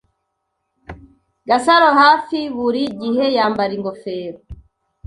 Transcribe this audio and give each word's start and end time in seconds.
Gasaro 1.47 1.89
hafi 2.01 2.39
buri 2.57 2.81
gihe 3.01 3.25
yambara 3.37 3.71
ingofero. 3.77 4.39